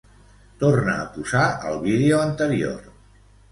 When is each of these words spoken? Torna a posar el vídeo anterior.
Torna 0.63 0.95
a 1.01 1.03
posar 1.17 1.45
el 1.73 1.79
vídeo 1.85 2.25
anterior. 2.31 2.91